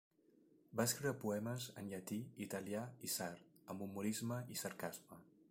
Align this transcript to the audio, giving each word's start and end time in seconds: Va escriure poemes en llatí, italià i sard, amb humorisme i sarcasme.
Va 0.79 0.85
escriure 0.89 1.11
poemes 1.23 1.67
en 1.81 1.91
llatí, 1.91 2.17
italià 2.47 2.83
i 3.09 3.11
sard, 3.19 3.45
amb 3.75 3.87
humorisme 3.89 4.43
i 4.57 4.61
sarcasme. 4.65 5.25